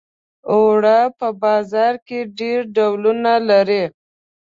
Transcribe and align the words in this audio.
اوړه 0.51 0.99
په 1.19 1.27
بازار 1.43 1.93
کې 2.07 2.19
ډېر 2.39 2.59
ډولونه 2.75 3.33
لري 3.49 3.83